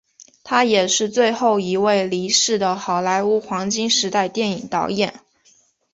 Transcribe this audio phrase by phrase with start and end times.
[0.43, 5.19] 他也是最后一位离世的好莱坞黄金时代电影导演。